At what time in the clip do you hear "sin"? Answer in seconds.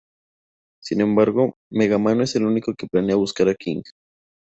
0.81-0.99